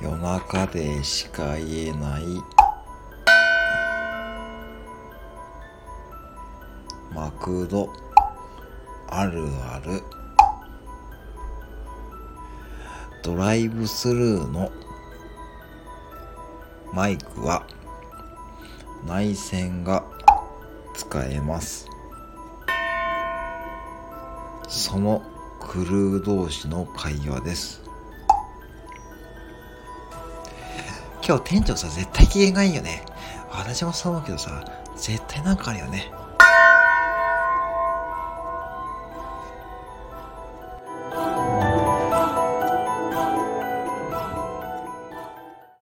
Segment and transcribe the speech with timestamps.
[0.00, 2.22] 夜中でしか言えない。
[7.12, 7.92] マクド。
[9.08, 10.02] あるある。
[13.22, 14.72] ドライブスルーの。
[16.92, 17.66] マイクは。
[19.06, 20.04] 内線が。
[21.00, 21.88] 使えます。
[24.68, 25.22] その
[25.58, 27.89] クルー同士の会話です。
[31.26, 33.02] 今日店長さ絶対機嫌がいいよね。
[33.50, 34.64] 私もそう思うけどさ
[34.96, 36.10] 絶対なんかあるよね。